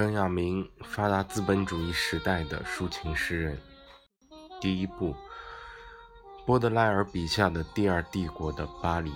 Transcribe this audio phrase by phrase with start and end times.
[0.00, 3.60] 本雅明，发达资本主义时代的抒情诗人。
[4.58, 5.14] 第一部，
[6.46, 9.12] 波德莱尔笔下的第二帝国的巴黎。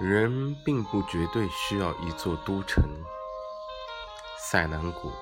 [0.00, 2.82] 人并不绝对需要一座都城。
[4.40, 5.12] 塞南谷，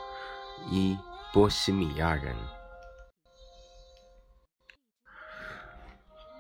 [0.71, 0.97] 一
[1.31, 2.35] 波西米亚人。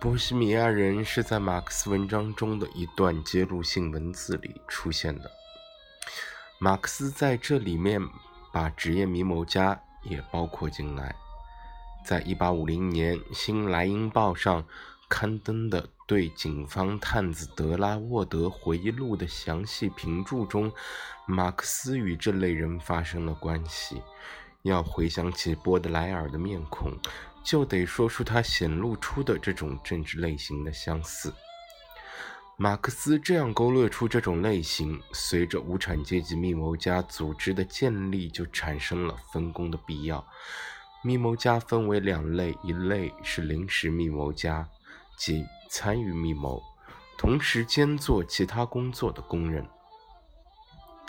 [0.04, 5.30] 波西米亚人是在马克思文章中的一段揭露性文字里出现的。
[6.58, 7.98] 马克思在这里面
[8.52, 11.16] 把职业密谋家也包括进来。
[12.04, 14.62] 在一八五零年《新莱茵报》上
[15.08, 20.70] 刊登的对警方探子德拉沃德回忆录的详细评注中，
[21.24, 24.02] 马克思与这类人发生了关系。
[24.64, 26.92] 要回想起波德莱尔的面孔。
[27.44, 31.32] 就得说出他显露出的这种政治类型的相似。
[32.56, 40.24] 马克思这样勾勒出这种类型，随着无产阶级密谋家组织的建立，就产生了分工的必要。
[41.02, 44.68] 密谋家分为两类，一类是临时密谋家，
[45.18, 46.62] 即参与密谋，
[47.18, 49.68] 同时兼做其他工作的工人。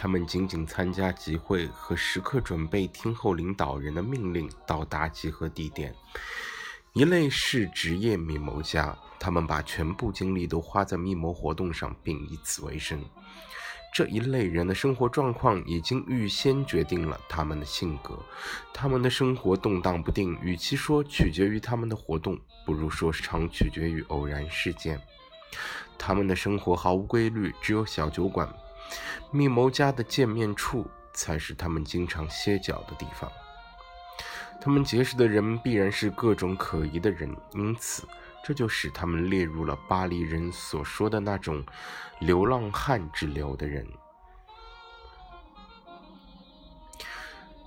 [0.05, 5.95] 他们仅仅参加集会和时刻准备听候领导人的命令到达集合地点。
[6.93, 13.03] 一类是职业密谋家，他们把全部精力都花在密谋活动上，并以此为生。
[13.91, 18.15] 这一类人的生活状况已经预先决定了他们的性格。
[18.71, 25.01] 他们的生活动荡不定，与其说取决于他们的活动，不如说常取决于偶然事件。
[25.97, 28.47] 他们的生活毫无规律，只有小酒馆。
[29.31, 33.31] 密谋家的见面处才是他们经常歇脚的地方。
[34.61, 38.07] 他们结识的人必然是各种可疑的人，因此
[38.43, 41.63] 这就使他们列入了巴黎人所说的那种
[42.19, 43.87] 流浪汉之流的人。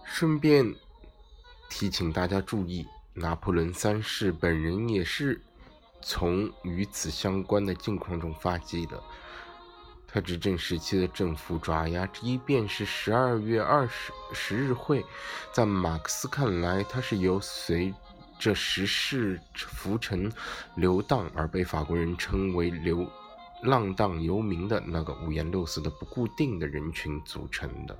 [0.04, 0.74] 顺便
[1.70, 5.40] 提醒大家注意，拿破仑三世本人也是
[6.02, 9.00] 从与此相关的境况中发迹的。
[10.10, 15.04] 他执政时期的政府爪牙之一便是十二月二十十日会，
[15.52, 17.92] 在马克思看来，他是由随
[18.38, 20.32] 着时势浮沉
[20.76, 23.06] 流荡而被法国人称为流
[23.62, 27.94] 浪荡游民的那个五颜六色的不固定的人群组成的。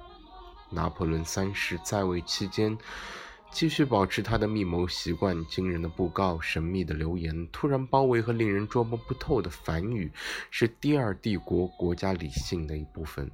[0.71, 2.77] 拿破仑三世在位期间。
[3.51, 10.13] 继续保持他的密谋习惯，惊人的布告、神秘的留言、突然包围和令人捉摸不透的反语，
[10.51, 13.29] 是第二帝国国家理性的一部分。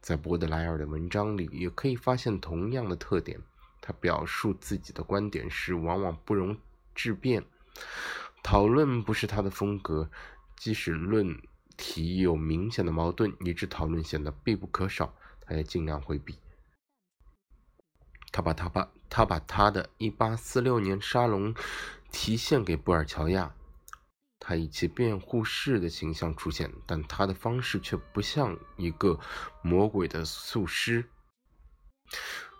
[0.00, 3.40] 在波德莱尔的文章里，也可以发现同样的特点。
[3.80, 6.56] 他表述自己的观点时，往往不容
[6.94, 7.42] 置辩。
[8.42, 10.08] 讨论不是他的风格，
[10.56, 11.36] 即使论
[11.76, 16.38] 题有明显的矛盾，以致讨论显得必不可少，他也尽量回避。
[18.30, 21.54] 他把他把他把他的一八四六年沙龙
[22.10, 23.54] 题献给布尔乔亚，
[24.40, 29.16] 他以其辩护士的形象出现，但他的方式却不像一个
[29.62, 31.04] 魔鬼的诉师。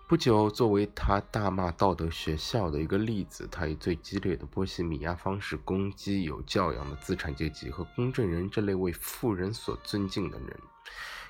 [0.07, 10.57] 不久，作为他大骂道德学校的一个例子，他以最激烈的波西米亚方式攻击有教养的资产阶级和公证人这类为富人所尊敬的人。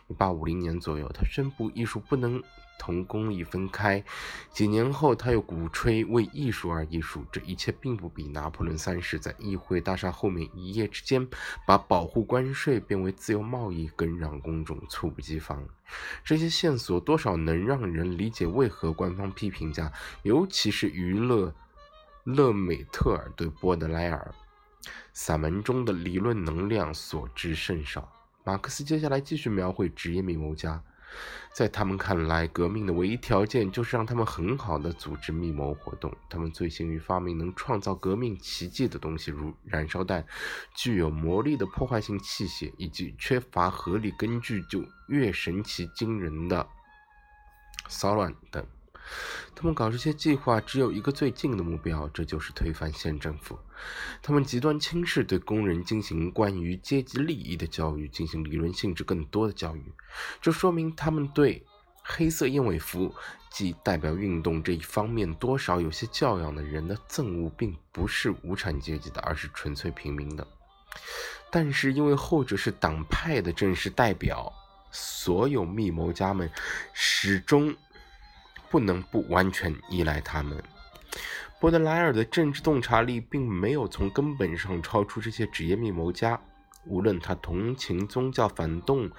[0.09, 2.43] 1850年左右，他宣布艺术不能。
[2.77, 4.05] 同工艺分开。
[4.53, 7.25] 几年后，他又鼓吹为艺术而艺术。
[7.31, 11.27] 这一切并不比拿破仑三世在议会大厦后面一夜之间
[11.65, 15.65] 把保护关税变为自由贸易更让公众猝不及防。
[16.25, 19.91] 这些线索多少能让人理解为何官方批评家，
[20.23, 21.55] 尤其是娱乐
[22.25, 24.35] 勒美特尔对波德莱尔
[25.13, 28.13] 散文中的理论能量所知甚少。
[28.45, 30.83] 马克思接下来继续描绘职业密谋家。
[31.55, 36.13] 在他们看来，革命的唯一条件就是让他们很好的组织密谋活动。
[36.29, 40.27] 他们醉心于发明能创造革命奇迹的东西，如燃烧弹、
[40.75, 46.67] 具有魔力的破坏性器械，以及缺乏合理根据就越神奇惊人的
[47.89, 48.67] 骚乱等。
[49.55, 53.59] 他们搞这些计划只有一个最近的目标，这就是推翻县政府。
[54.21, 59.93] 他们极端轻视对工人进行关于阶级利益的教育，进行理论性质更多的教育。
[60.41, 61.65] 这说明他们对
[62.03, 63.15] 黑色燕尾服
[63.51, 70.47] 即代表运动这一方面多少有些教养的人的憎恶，并不是无产阶级的，而是纯粹平民的。
[71.51, 74.53] 但是因为后者是党派的正式代表，
[74.91, 76.51] 所有密谋家们
[76.93, 77.75] 始终。
[78.71, 80.63] 不能不完全依赖他们。
[81.61, 86.39] 波德莱尔的政治洞察力并没有从根本上超出这些职业密谋家。
[86.87, 89.11] 无论他同情宗教反动，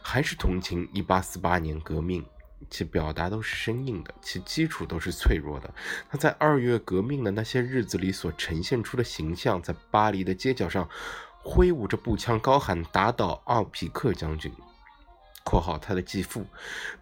[0.00, 2.24] 还是同情1848年革命，
[2.70, 5.68] 其表达都是生硬的，其基础都是脆弱的。
[6.08, 10.88] 他在二月革命的那些日子里所呈现出的形象，在巴黎的街角上
[11.42, 14.52] 挥舞着步枪，高喊“打倒奥皮克将军
[15.42, 16.46] ”（括号他的继父），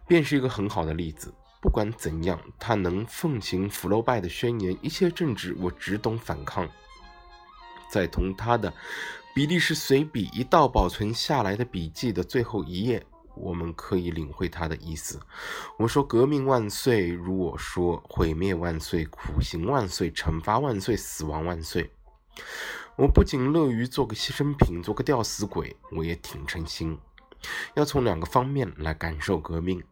[0.08, 1.34] 便是一个很好的例子。
[1.66, 6.66] 不管怎样，他能奉行福楼拜的宣言：“一切政治，我只懂反抗。”
[7.90, 8.72] 在同他的
[9.34, 13.04] 比利时随笔一道保存下来的笔记的最后一页，
[13.34, 15.20] 我们可以领会他的意思。
[15.76, 19.04] 我说：“革命万岁！”如我说：“毁灭万岁！
[19.06, 20.08] 苦刑万岁！
[20.12, 20.96] 惩罚万岁！
[20.96, 21.90] 死亡万岁！”
[22.96, 26.96] 我不仅乐于做个牺牲品，做个吊死鬼，我也挺称心，
[27.74, 29.82] 要从两个方面来感受革命。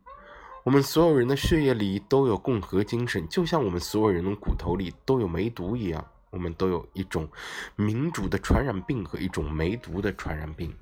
[0.64, 6.04] 我们所有人的血液里都有共和精神，就像我们所有人的骨头里都有梅毒一样。
[6.30, 7.28] 我们都有一种
[7.76, 10.74] 民主的传染病和一种梅毒的传染病。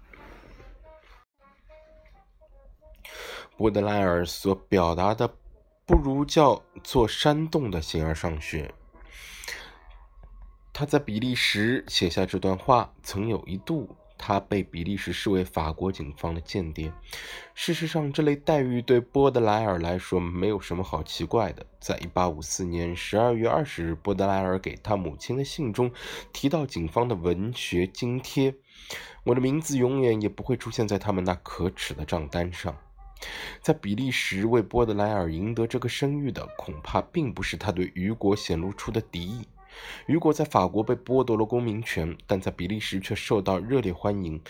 [3.56, 5.28] 波德莱尔所表达的，
[5.84, 8.72] 不如叫做煽动的形而上学。
[10.72, 13.94] 他在比利时写下这段话，曾有一度。
[14.24, 16.92] 他被比利时视为法国警方的间谍。
[17.54, 21.66] 事实上，这类待遇对波德莱尔来说没有什么好奇怪的。
[21.80, 25.90] 在1854年12月20日，波德莱尔给他母亲的信中
[26.32, 28.54] 提到警方的文学津贴。
[29.24, 32.76] 我的名字永远也不会出现在他们那可耻的账单上。
[33.60, 39.48] 在比利时为波德莱尔赢得这个声誉的，恐怕并不是他对雨果显露出的敌意。
[40.06, 44.40] 雨果在法国被剥夺了公民权，但在比利时却受到热烈欢迎。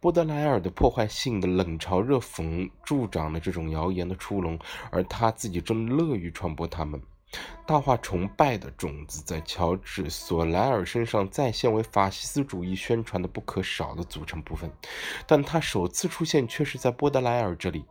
[0.00, 4.58] 波德莱尔的破坏性的冷嘲热讽助长了这种谣言的出笼，
[4.90, 7.00] 而他自己正乐于传播它们。
[7.64, 14.70] 大话崇拜的种子在乔治·索莱尔身上再现为法西斯主义宣传的不可少的组成部分，
[15.26, 17.84] 但他首次出现却是在波德莱尔这里。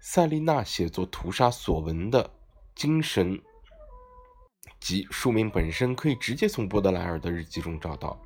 [0.00, 2.30] 塞丽娜写作屠杀所闻的
[2.74, 3.42] 精神。
[4.80, 8.20] 即书名本身可以直接从波德莱尔的日记中找到，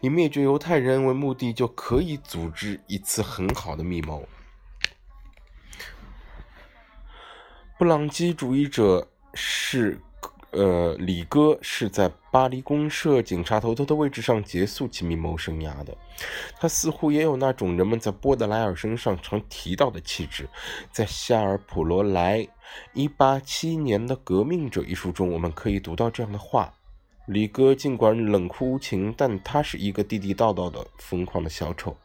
[0.00, 4.28] 以灭绝犹太人为目的，就可以组织一次很好的密谋。
[7.78, 10.00] 布朗基主义者是。
[10.52, 15.96] 呃，李哥是在巴黎公社警察头头的位置上结束其密谋生涯的。
[16.60, 20.46] 他似乎也有那种人们在波德莱尔身上常提到的气质。
[20.90, 22.46] 在夏尔普罗莱
[22.92, 26.72] 一八七年的《革命者》一书中，我们可以读到这样的话：
[27.26, 31.96] 李哥尽管冷酷无情，但他是一个地地道道的疯狂的小丑。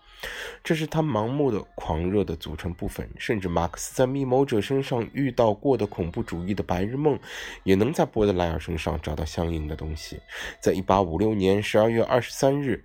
[0.63, 7.19] 这是他盲目的狂热的组成部分，甚至马克思在密谋者身上遇到过的恐怖主义的白日梦，
[7.63, 10.19] 也能在波德莱尔身上找到相应的东西。
[10.59, 12.83] 在一八五六年十二月二十三日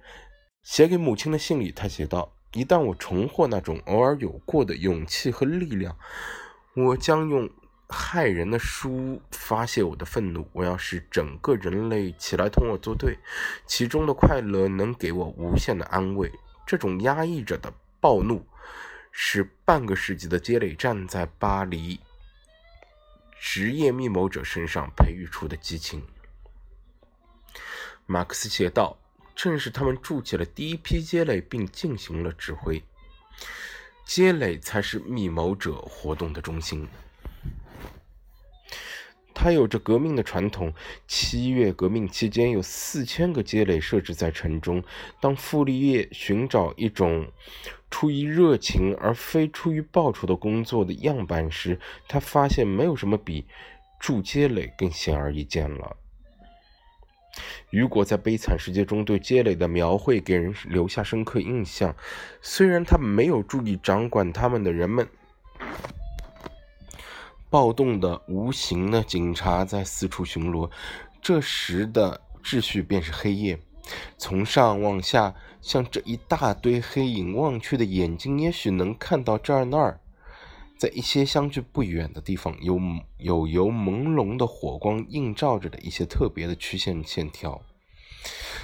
[0.62, 5.96] 写给母亲的信里，他写道：“一旦我重获那种偶尔有过的勇气和力量，
[6.76, 7.48] 我将用
[7.92, 10.48] 害人的书发泄我的愤怒。
[10.52, 13.18] 我要使整个人类起来同我作对，
[13.66, 16.32] 其中的快乐能给我无限的安慰。”
[16.66, 18.46] 这种压抑着的暴怒，
[19.10, 22.00] 是半个世纪的积累战在巴黎
[23.38, 26.02] 职业密谋者身上培育出的激情。
[28.06, 28.96] 马克思写道
[29.34, 32.82] ：“正是他们筑起了第一批街垒，并进行了指挥。
[34.04, 36.88] 街垒才是密谋者活动的中心。”
[39.42, 40.72] 他有着革命的传统。
[41.08, 44.80] 七月革命期间，有四千个街垒设置在城中。
[45.20, 47.26] 当傅立叶寻找一种
[47.90, 53.44] 出于热情而非出于报酬的工作的样板时，他发现没有什么比
[53.98, 55.96] 筑街垒更显而易见了。
[57.70, 61.96] 雨果在《悲惨世界》中对街垒的描绘给人留下深刻印象，
[62.40, 65.08] 虽然他没有注意掌管他们的人们。
[67.52, 70.70] 暴动的无形的警察在四处巡逻，
[71.20, 73.60] 这时的秩序便是黑夜。
[74.16, 80.00] 从上往下，向这一大堆黑影望去的眼睛，也许能看到这儿那儿，
[80.78, 82.80] 在一些相距不远的地方，有
[83.18, 87.60] 有由朦胧的火光映照着的一些特别的曲线线条。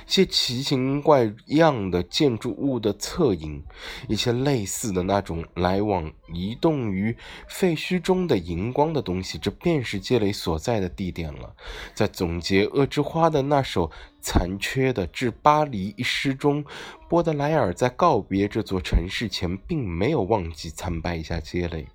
[0.07, 3.63] 一些奇形怪样的建筑物的侧影，
[4.09, 7.15] 一些类似的那种来往移动于
[7.49, 11.55] 废墟中的荧光的东西，这便是街垒所在的地点了。
[11.95, 16.65] 在总结《恶之花》的那首残缺的《致巴黎》一诗中，
[17.09, 21.87] 波德莱尔在告别这座城市前，并没有忘记参拜一下街垒。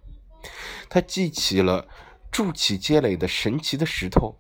[0.88, 1.88] 他记起了
[2.32, 4.36] 筑起街垒的神奇的石头。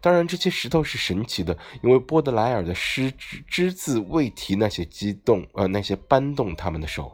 [0.00, 7.12] 当然，这些石头是神奇的，因为波德莱尔的诗只只字未提那些激动，呃，那些搬动他们的手。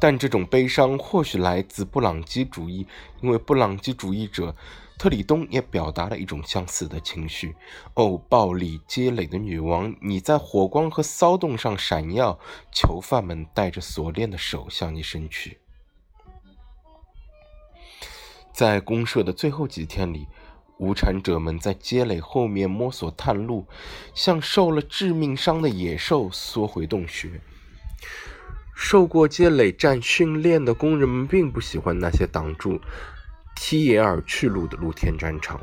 [0.00, 2.86] 但这种悲伤或许来自布朗基主义，
[3.20, 4.54] 因为布朗基主义者
[4.96, 7.56] 特里东也表达了一种相似的情绪。
[7.94, 12.38] 哦，暴力积累的女王，你在火光和骚动上闪耀，
[12.72, 15.58] 囚犯们带着锁链的手向你伸去。
[18.52, 20.26] 在公社的最后几天里，
[20.78, 23.66] 无产者们在街垒后面摸索探路，
[24.14, 27.40] 像受了致命伤的野兽缩回洞穴。
[28.74, 32.80] 受过街垒战训练的工人们并不喜欢那些挡住
[33.56, 35.60] 梯耶尔去路的露天战场，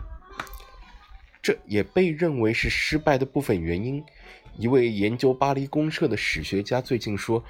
[1.42, 4.04] 这也被认为是失败的部分原因。
[4.58, 7.42] 一位研究巴黎公社的史学家最近说，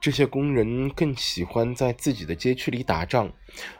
[0.00, 3.30] 这些工人更喜欢在自己的街区里打仗，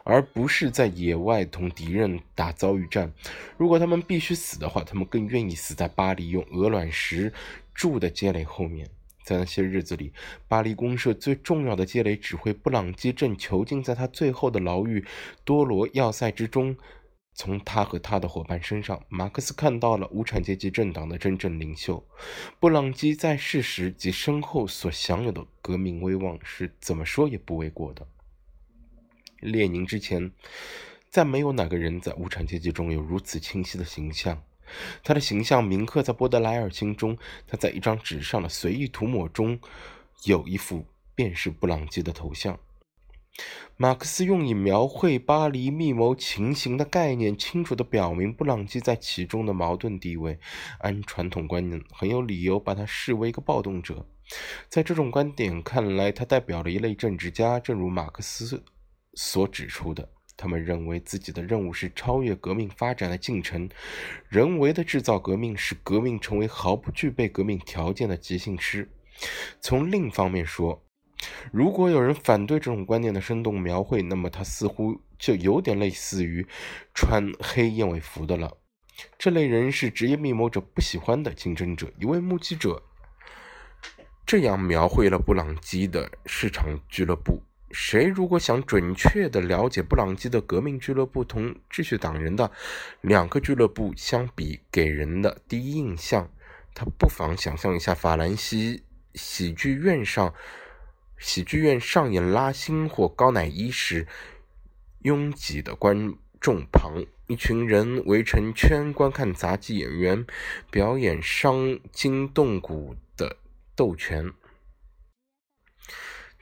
[0.03, 3.11] 而不是在野外同敌人打遭遇战。
[3.57, 7.33] 如果他们必须死的话，他们更愿意死在巴黎用鹅卵石
[7.73, 8.87] 筑的街垒后面。
[9.23, 10.11] 在那些日子里，
[10.47, 15.05] 巴黎公社最重要的街垒指挥布朗基正囚禁在他最后的牢狱
[15.43, 16.75] 多罗要塞之中。
[17.33, 22.05] 从他和他的伙伴身上，马克思看到了无产阶级政党的真正领袖。
[22.59, 28.07] 布朗基在世时及身后所享有的革命威望是怎么说也不为过的。
[29.39, 30.31] 列宁之前，
[31.09, 34.43] 再没有哪个人在无产阶级中有如此清晰的形象。
[35.03, 37.17] 他的形象铭刻在波德莱尔心中。
[37.47, 39.59] 他在一张纸上的随意涂抹中，
[40.25, 40.85] 有一幅
[41.15, 42.59] 便是布朗基的头像。
[43.77, 50.39] 马克思用以描绘巴黎密谋情形的概念，清楚地表明布朗基在其中的矛盾地位。
[50.79, 54.05] 按传统观念，很有理由把他视为一个暴动者。
[54.69, 58.63] 在这种观点看来，他代表了一类政治家，正如马克思
[59.15, 60.07] 所指出的。
[60.37, 63.69] 他们认为自己的任务是超越革命发展的进程，
[64.29, 68.89] 人为的制造革命，使革命成为毫不具备革命条件的即兴诗。
[69.59, 70.83] 从另一方面说，
[71.51, 76.45] 如果有人反对这种观念的生动描绘，那么他似乎就有点类似于
[76.93, 78.57] 穿黑燕尾服的了。
[79.17, 81.91] 这类人是职业密谋者不喜欢的竞争者。
[81.97, 82.83] 一位目击者
[84.25, 87.41] 这样描绘了布朗基的市场俱乐部。
[87.71, 92.51] 谁如果想准确地了解布朗基的革命俱乐部同秩序党人的
[92.99, 96.29] 两个俱乐部相比给人的第一印象，
[96.73, 98.83] 他不妨想象一下法兰西
[99.15, 100.33] 喜剧院上
[101.21, 104.07] 喜剧院上演拉辛或高乃伊时，
[105.03, 110.25] 拥挤的观众旁，一群人围成圈观看杂技演员
[110.71, 113.37] 表演伤筋动骨的
[113.75, 114.33] 斗拳。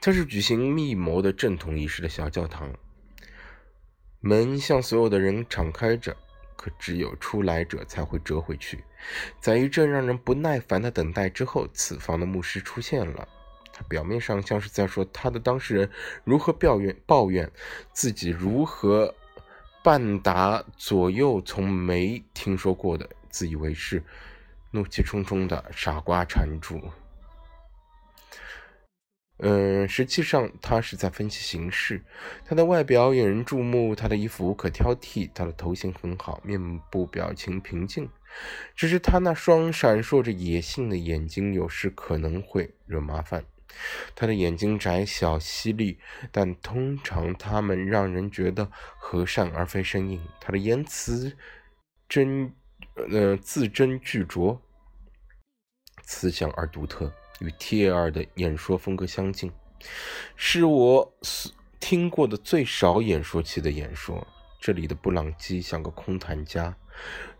[0.00, 2.72] 它是举行密谋的正统仪式的小教堂，
[4.20, 6.16] 门向所有的人敞开着，
[6.56, 8.82] 可只有出来者才会折回去。
[9.40, 13.28] 在一阵让人不耐烦的等待之后，此房的牧师出现了。
[13.88, 15.90] 表面上像是在说他的当事人
[16.24, 17.50] 如何抱怨抱怨
[17.92, 19.14] 自己如何
[19.82, 24.02] 半打左右从没听说过的自以为是、
[24.72, 26.80] 怒气冲冲的傻瓜缠住。
[29.42, 32.04] 嗯，实际上他是在分析形势。
[32.44, 38.06] 他的外表引人注目，他的衣服无可挑剔，他的头型很好，面部表情平静。
[38.76, 43.42] 只是他那双闪烁着野性的眼睛有时可能会惹麻烦。
[44.14, 45.98] 他的眼睛窄小犀利，
[46.30, 50.20] 但通常他们让人觉得和善而非生硬。
[50.40, 51.36] 他的言辞
[52.08, 52.54] 真，
[52.94, 54.58] 呃，字斟句酌，
[56.02, 57.12] 慈祥而独特。
[57.40, 59.50] 与贴尔的演说风格相近，
[60.36, 61.14] 是我
[61.80, 64.26] 听过的最少演说期的演说。
[64.60, 66.76] 这里的布朗基像个空谈家。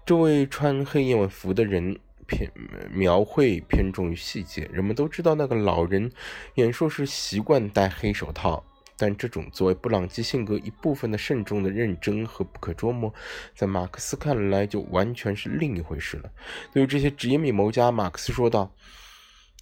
[0.07, 2.49] 这位穿黑燕尾服的人偏
[2.93, 4.71] 描绘偏重于细节。
[4.73, 6.11] 人们都知道那个老人
[6.55, 8.65] 演说时习惯戴黑手套，
[8.97, 13.13] 但这种作为布朗基性格一部分的慎重的认真和不可捉摸，
[13.57, 16.31] 在马克思看来就完全是另一回事了。
[16.73, 18.73] 对于这些职业密谋家，马克思说道。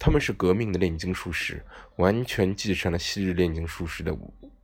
[0.01, 1.61] 他们是革命的炼金术士，
[1.97, 4.17] 完全继承了昔日炼金术士的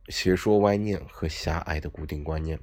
[0.08, 2.58] 邪说歪念和狭隘的固定观念。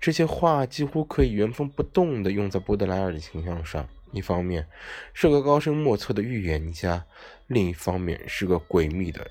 [0.00, 4.66] 这些话几乎可以原封不动地用在波德莱尔的形象上：一方面
[5.12, 7.04] 是个高深莫测的预言家，
[7.46, 9.30] 另一方面是个诡秘的、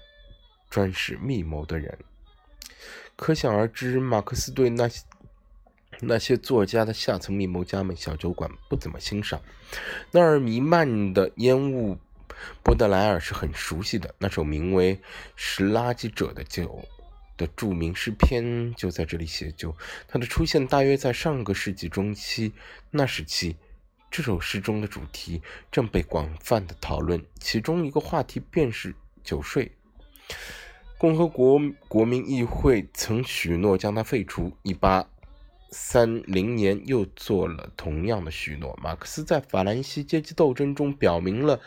[0.70, 1.98] 专使密谋的人。
[3.16, 5.04] 可想而知，马克思对那些
[6.00, 9.42] 那些作家的下层密谋家们小酒馆不怎么欣赏，
[10.12, 11.98] 那儿弥漫的烟雾。
[12.64, 14.96] 波德莱尔是很熟悉的，那首名为
[15.36, 16.88] 《是垃圾者的酒》，
[17.38, 19.76] 的著名诗篇就在这里写就。
[20.08, 22.54] 它的出现大约在上个世纪中期，
[22.92, 23.58] 那时期，
[24.12, 29.72] 这首诗中的主题正被广泛的讨论，其中一个话题便是酒税。
[30.98, 34.52] 共和国国民议会曾许诺将它废除。
[34.64, 35.08] 一八
[35.72, 38.78] 三零年又做了同样的许诺。
[38.82, 41.60] 马克思在法兰西阶级斗争中表明了，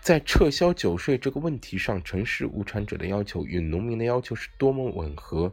[0.00, 5.52] 在撤销酒税这个问题上，城市无产者的要求与农民的要求是多么吻合。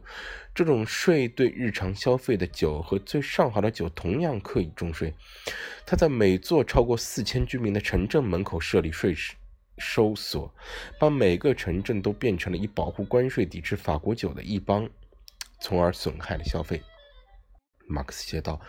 [0.54, 5.14] 这种税对日常消费的酒和最上好的酒同样可以重税。
[5.86, 9.14] 他在每座超过四千居民的城镇门口设立税
[9.78, 10.52] 收所，
[10.98, 14.88] 把每个城镇都变成了以保护关税抵制法国酒的一帮，
[15.60, 16.82] 从而损害了消费。
[17.92, 18.60] 马克思写道：“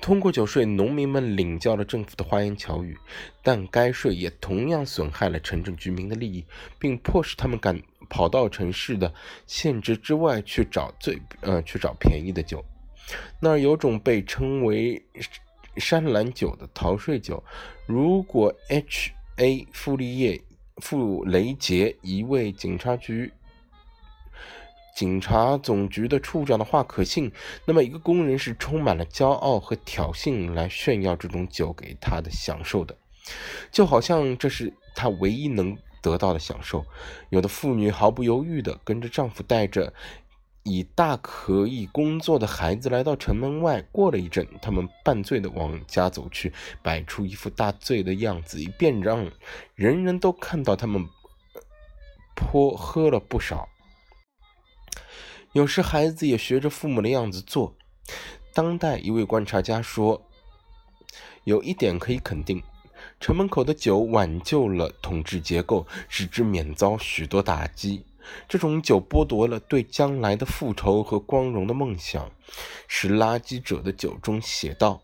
[0.00, 2.96] 通过酒税，农民们领教了政府的花言巧语，
[3.42, 6.44] 但该税也同样损害了城镇居民的利益，
[6.78, 9.12] 并迫使他们赶跑到城市的
[9.46, 12.64] 限制之外去找最呃去找便宜的酒。
[13.40, 15.02] 那儿有种被称为
[15.76, 17.42] 山兰酒的逃税酒，
[17.86, 20.40] 如果 H A 傅立叶
[20.76, 23.32] 傅雷杰一位警察局。”
[24.94, 27.32] 警察总局的处长的话可信，
[27.64, 32.94] 那么一个工人是充满了骄傲和挑衅来炫耀这种酒给他的享受的，
[33.70, 36.84] 就好像这是他唯一能得到的享受。
[37.30, 39.92] 有的妇女毫不犹豫地跟着丈夫带着
[40.64, 43.82] 已大可以工作的孩子来到城门外。
[43.90, 49.26] 过了一阵，他们半醉地往家走去，摆出一副大醉的样子，以便让
[49.74, 51.08] 人人都看到他们
[52.36, 53.68] 颇喝了不少。
[55.52, 57.76] 有时孩子也学着父母的样子做。
[58.54, 60.26] 当代一位观察家说
[61.44, 62.62] ：“有一点可以肯定，
[63.20, 68.06] 城门口的酒挽救了统治结构，使之免遭许多打击。
[68.48, 72.30] 这种酒剥夺了对将来的复仇和光荣的梦想。”
[72.88, 75.02] 是垃圾者的酒中写道：“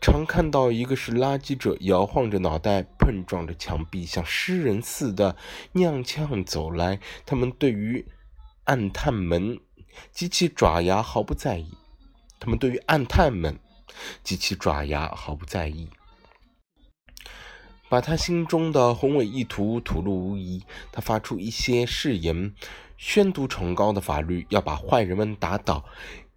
[0.00, 5.36] 常看到一个是垃圾者摇晃着脑袋，碰撞着墙壁，像诗人似的
[5.74, 7.00] 踉跄走来。
[7.26, 8.06] 他们对于……”
[8.70, 9.58] 暗探们
[10.12, 11.74] 及其爪牙毫不在意，
[12.38, 13.58] 他们对于暗探们
[14.22, 15.90] 及其爪牙毫不在意，
[17.88, 20.62] 把他心中的宏伟意图吐露无遗。
[20.92, 22.54] 他发出一些誓言，
[22.96, 25.84] 宣读崇高的法律，要把坏人们打倒，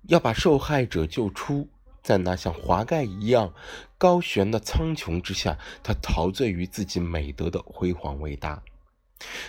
[0.08, 1.69] 要把受害者救出。
[2.02, 3.54] 在那像华盖一样
[4.00, 8.63] 高悬的苍穹之下，他陶醉于自己美德的辉煌伟大。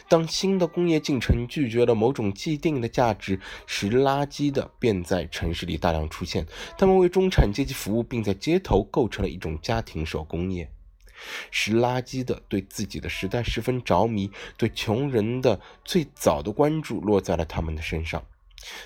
[0.09, 6.47] 当新的工业进程拒绝了某种既定的价值，拾垃圾的便在城市里大量出现。
[6.79, 10.71] 他们为中产阶级服务，并在街头构成了一种家庭手工业。
[11.51, 18.23] 拾垃圾的对自己的时代十分着迷，对穷人的最早的关注落在了他们的身上。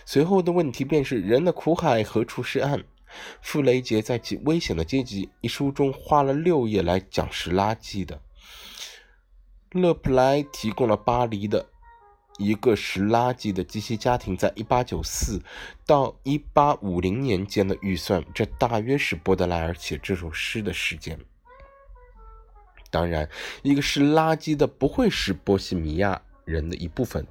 [0.04, 2.84] 随后的问题便是：人的苦海何处是岸？
[3.40, 8.20] 傅雷杰在其《危险的阶级》一书中花了六页来讲拾垃圾的。
[9.72, 11.66] 勒普莱提供了巴黎的
[12.38, 15.40] 一个拾垃圾的机械家庭在1894
[15.84, 21.18] 到1850年间的预算，这大约是波德莱尔写这首诗的时间。
[22.90, 23.28] 当然，
[23.62, 27.26] 一个拾垃圾的不会是波西米亚人的一部分，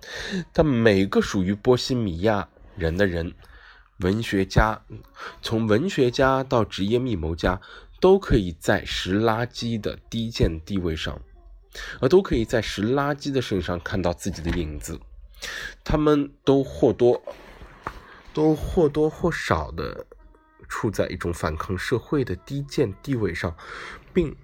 [0.53, 3.33] 但每个属于波西米亚人的人，
[4.01, 4.79] 文学家，
[5.41, 7.59] 从文学家到职业密谋家，
[7.99, 11.19] 都可以在拾垃圾的低贱地位上。
[11.99, 14.99] 而都可以在拾垃圾的身上看到自己的影子，
[15.83, 17.21] 他们都或多，
[18.33, 20.05] 都或多或少的
[20.67, 23.55] 处在一种反抗社会的低贱地位上，
[24.13, 24.35] 并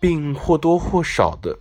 [0.00, 1.58] 并或多或少的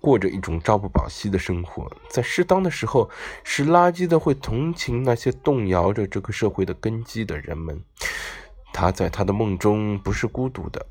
[0.00, 1.90] 过着一种朝不保夕的生活。
[2.10, 3.08] 在适当的时候，
[3.44, 7.82] 拾垃圾的会同情那些动摇着这个社会的根基的人们。
[8.74, 10.84] 他在他的梦中不是孤独的。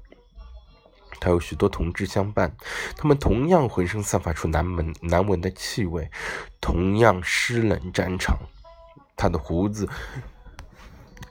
[1.21, 2.53] 他有许多同志相伴，
[2.97, 6.09] 他们同样浑身散发出难闻难闻的气味，
[6.59, 8.37] 同样湿冷战场。
[9.15, 9.87] 他的胡子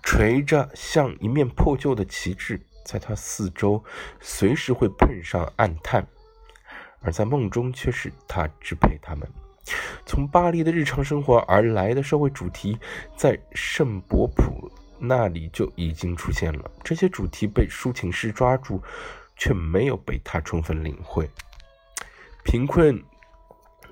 [0.01, 3.83] 垂着像一面破旧的旗帜，在他四周
[4.21, 6.07] 随时会碰上暗探，
[7.01, 9.29] 而在梦中却是他支配他们。
[10.07, 12.79] 从巴黎的日常生活而来的社会主题，
[13.17, 16.71] 在圣伯普那里就已经出现了。
[16.85, 18.81] 这些主题被抒情诗抓住。
[19.41, 21.29] 却没有被他充分领会。
[22.45, 23.03] 贫困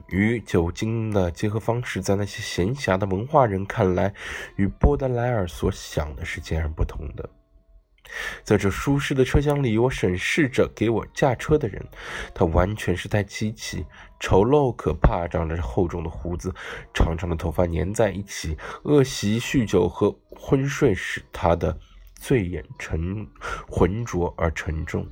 [0.08, 4.12] 与酒精的结合方式，在那些闲暇的文化人看来，
[4.56, 7.28] 与波德莱尔所想的是截然不同的。
[8.42, 11.86] 在这舒适的车厢里，我审视着给我驾车的人，
[12.34, 13.84] 他完全是台机器，
[14.18, 16.54] 丑陋可怕，长着厚重的胡子，
[16.94, 21.78] 长长的头发粘在一起，恶习、酗酒和昏睡使他的
[22.14, 23.26] 醉眼沉
[23.68, 25.06] 浑浊而沉重。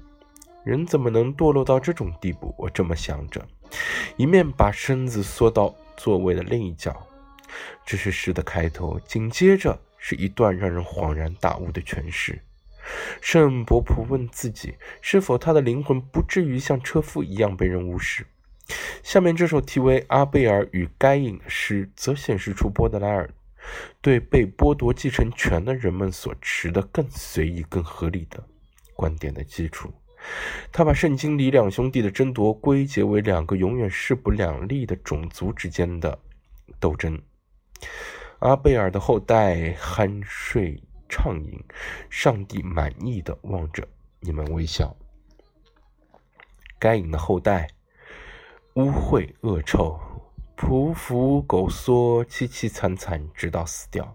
[0.66, 2.52] 人怎么能堕落到这种地步？
[2.58, 3.46] 我这么想着，
[4.16, 7.06] 一面把身子缩到座位的另一角。
[7.84, 12.42] 这是诗的开头，紧接着是一段让人恍然大悟的诠释。
[13.20, 18.26] 圣伯普问自己：是否他的灵魂不至于像车夫一样被人无视？
[19.04, 23.30] 下面这首题为《阿贝尔与该隐》的诗，则显示出波德莱尔
[24.00, 28.42] 对被剥夺继承权的人们所持的更随意、更合理的
[28.94, 29.94] 观点的基础。
[30.72, 36.18] 他把圣经里两兄弟的争夺归结为两个永远势不两立的种族之间的
[36.78, 37.20] 斗争。
[38.40, 41.64] 阿贝尔的后代酣睡畅饮，
[42.10, 43.86] 上帝满意的望着
[44.20, 44.94] 你们微笑。
[46.78, 47.68] 该隐的后代
[48.74, 49.98] 污秽恶臭，
[50.56, 54.14] 匍匐狗缩，凄凄惨惨，直到死掉。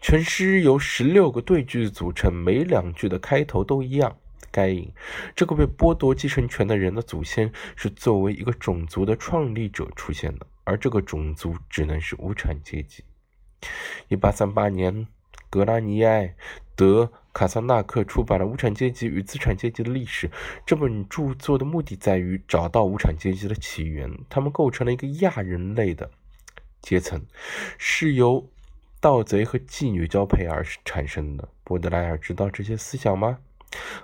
[0.00, 4.16] 全诗由十六个对句组成，每两句的开头都一样。
[4.54, 4.88] 该隐
[5.34, 13.02] 这个被剥夺继承权的人的祖先是作为一个种族的创立者出现的，而这个种族只能是无产阶级。
[14.06, 15.08] 一八三八年，
[15.50, 16.28] 格拉尼埃·
[16.76, 20.28] 德·卡萨纳克出版了《无产阶级与资产阶级的历史》。
[20.64, 26.08] 这本著作的目的在于找到无产阶级的起源，他们构成了一个亚人类的
[26.80, 27.20] 阶层，
[27.76, 28.48] 是由
[29.00, 31.48] 盗贼和妓女交配而产生的。
[31.64, 33.38] 波德莱尔知道这些思想吗？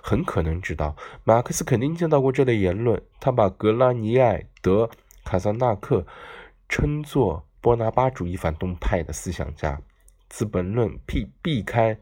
[0.01, 3.01] 很可能知道，马克思肯定见到过这类言论。
[3.19, 4.85] 他把格拉尼埃·德·
[5.23, 6.05] 卡萨纳克
[6.67, 9.75] 称作波拿巴主义反动派的思想家，
[10.29, 11.97] 《资本论》避避开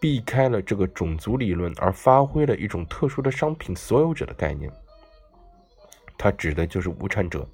[0.00, 4.70] 避开了这个种族理论，而发挥了一种特殊的商品所有者的概念。
[6.16, 7.46] 他指的就是无产者。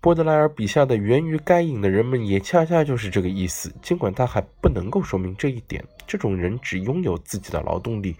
[0.00, 3.74] 波德莱尔笔下的源于该隐的人们，也恰恰就是这个意思。
[3.82, 8.14] 尽管他还不能够说明这一点，这种人只拥有自己的劳动力，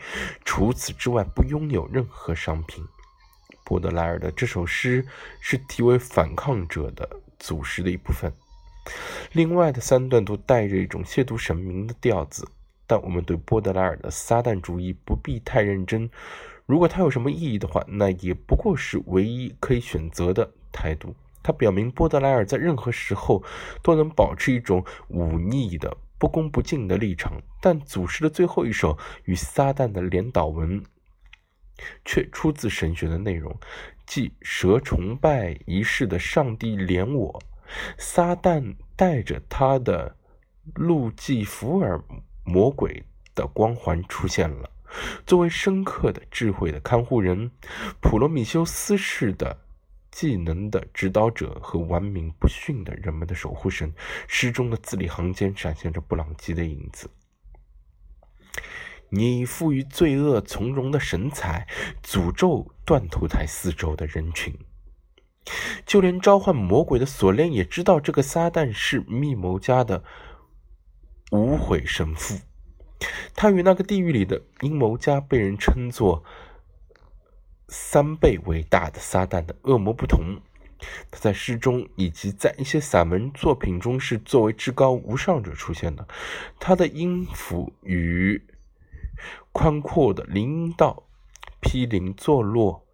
[0.45, 2.85] 除此之外不拥有任何商品。
[3.65, 5.05] 波德莱尔的这首诗
[5.41, 7.09] 是题为《反抗者》的
[7.39, 8.33] 组诗的一部分，
[9.33, 12.49] 另外的三段都带着一种亵渎神明的调子。
[12.89, 16.09] 但我们对波德莱尔的撒旦主义不必太认真。
[16.65, 21.15] 如果它有什么意义的话，那也不过是唯一可以选择的态度。
[21.47, 23.41] 他表明，波德莱尔在任何时候
[23.81, 30.83] 都能保持一种忤逆的、不恭不敬的立场，但祖师的最后一首与撒旦的连祷文
[32.05, 33.57] 却出自神学的内容，
[34.09, 37.41] 即蛇崇拜仪式的上帝怜我，
[37.97, 40.17] 撒旦带着他的
[40.75, 42.03] 路基福尔
[42.43, 43.05] 魔鬼
[43.37, 44.69] 的光环出现了，
[45.25, 47.53] 作为深刻的智慧的看护人，
[48.01, 49.57] 普罗米修斯式的。
[50.11, 53.93] 技能的指导者和顽冥不驯的人们的守护神，
[54.27, 57.11] 诗中的字里行间闪现着布朗基的影子。
[59.11, 61.69] 你赋予罪恶从容的神采，
[62.03, 64.57] 诅咒断头台四周的人群。
[65.85, 70.03] 就连召唤魔鬼的锁链也知道，这个撒旦是密谋家的
[71.31, 72.41] 无悔神父。
[73.35, 76.25] 他与那个地狱里的阴谋家被人称作。
[77.69, 80.41] 三倍伟大的撒旦的恶魔不同，
[81.11, 86.07] 他在诗中以及在一些散文作品中是作为至高无上者出现的。
[86.61, 88.41] 他的音符与
[89.51, 91.03] 宽阔的林荫道
[91.61, 92.85] 毗邻坐落。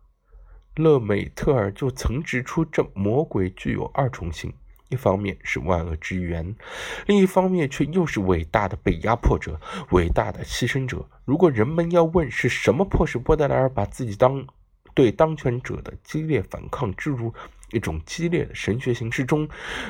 [0.77, 4.51] 勒美特尔就曾指出，这魔鬼具有二重性：
[4.89, 6.57] 一方面是万恶之源，
[7.05, 11.07] 另一方面却又是伟大的被压迫者、伟大的牺牲者。
[11.27, 14.47] 如果人们要问是什么迫使波德莱尔把自己当
[14.94, 17.33] 对当权者的激烈反抗置入
[17.70, 19.48] 一种激烈的神学形式中，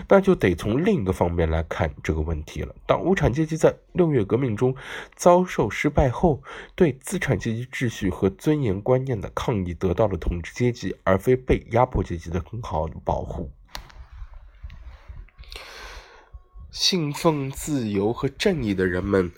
[0.08, 2.74] 那就得从另一个方面来看这个问题了。
[2.86, 4.74] 当无产阶级在六月革命中
[5.16, 6.42] 遭受失败后，
[6.76, 13.50] 对资产阶级秩序和尊严观念的抗议得到了统治阶级而非被压迫阶级的很好的保护。
[16.70, 19.30] 信奉自由和正义的人们，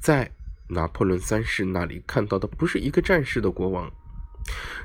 [0.00, 0.30] 在
[0.68, 3.90] 拿破仑三世那里看到的不是一个战士的国王。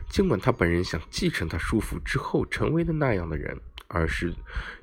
[0.10, 4.34] 尽管他本人想继承他叔父之后成为的那样的人，而是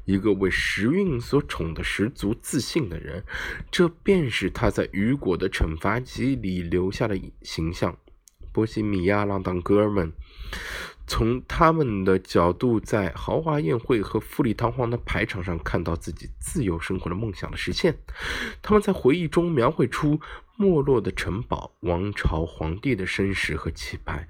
[0.04, 3.24] 一个为时运所宠的十足自信的人，
[3.70, 7.96] 这便是他在雨果的惩罚集里留下的形象。
[8.52, 10.12] 波西米亚浪荡哥儿们
[11.06, 17.96] 从他们的角度，在豪华宴会和富丽堂皇的排场上看到自己自由生活的梦想的实现。
[18.60, 20.20] 他们在回忆中描绘出
[20.56, 24.28] 没落的城堡、王朝、皇帝的身世和气派，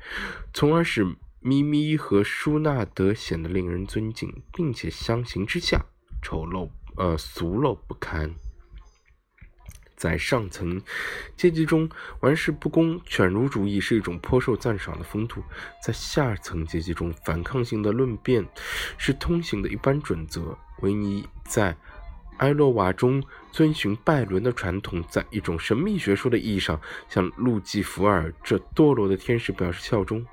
[0.53, 5.87] 从而使咪咪和舒纳德显得令人尊敬，并且相形之下
[6.21, 8.35] 丑陋呃俗陋不堪。
[9.97, 10.81] 在上层
[11.37, 11.89] 阶级中，
[12.21, 15.41] 玩世不恭、犬儒主义是一种颇受赞赏的风度；
[15.83, 18.47] 在下层阶级中，反抗性的论辩
[18.99, 20.57] 是通行的一般准则。
[20.83, 21.75] 维尼在
[22.37, 26.79] 埃洛瓦中遵循拜伦的传统，在一种神秘学说的意义上，
[27.09, 30.25] 向路基福尔这堕落的天使表示效忠。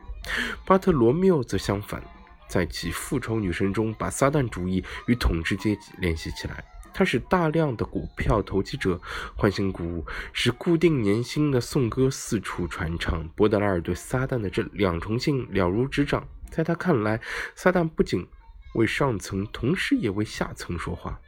[0.66, 2.04] 巴特罗缪则相反，
[2.50, 6.62] 在其复仇女神中把撒旦主义与统治阶级联系起来。
[6.94, 9.02] 他使大量的股票投机者
[9.36, 13.28] 欢欣鼓舞，使固定年薪的颂歌四处传唱。
[13.30, 16.28] 波德莱尔对撒旦的这两重性了如指掌。
[16.52, 17.20] 在他看来，
[17.56, 18.28] 撒旦不仅
[18.76, 21.20] 为上层，同时也为下层说话。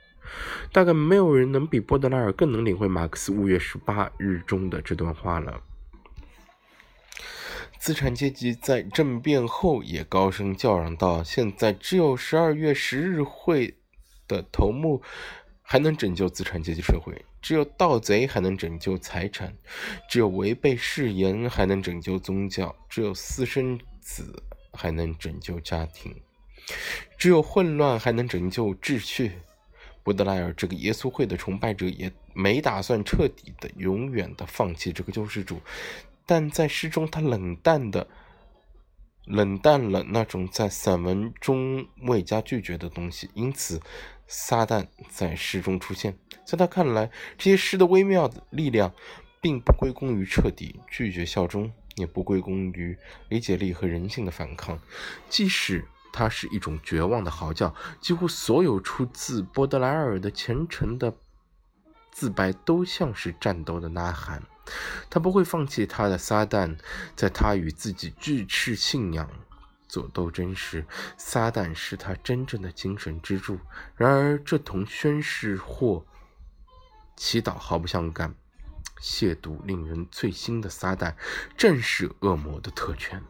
[0.71, 5.62] 大概没有人能比波德莱尔更能领会马克思五月十八日中的这段话了。
[7.80, 13.78] 资产阶级在政变后也高声叫嚷道：“现在只有十二月十日会
[14.28, 15.04] 的头目。”
[15.67, 19.51] 还能拯救资产阶级社会，只有盗贼还能拯救财产，
[20.08, 26.15] 只有违背誓言还能拯救宗教，只有私生子还能拯救家庭，
[27.17, 29.32] 只有混乱还能拯救秩序。
[30.04, 35.60] 布德莱尔这个耶稣会的崇拜者也没打算彻底的、永远的放弃这个救世主，
[36.28, 38.08] 但在诗中他冷淡的。
[39.25, 43.81] 冷淡了那种在散文中未加拒绝的东西，因此
[44.27, 46.17] 撒旦在诗中出现。
[46.45, 48.93] 在他看来，这些诗的微妙的力量，
[49.41, 52.97] 并不归功于彻底拒绝效忠，也不归功于
[53.29, 54.79] 理解力和人性的反抗。
[55.27, 61.13] 即使它是一种绝望的嚎叫，几乎所有出自波德莱尔的虔诚的
[62.11, 64.43] 自白，都像是战斗的呐喊。
[65.10, 66.78] 他不会放弃他的撒旦，
[67.15, 69.30] 在他与自己巨斥信仰
[69.88, 70.86] 做斗争时，
[71.17, 73.60] 撒旦是他真正的精神支柱。
[73.95, 76.06] 然而，这同宣誓或
[77.15, 78.34] 祈祷毫不相干。
[79.01, 81.13] 亵渎令人醉心的撒旦，
[81.58, 83.21] 正是恶魔的特权。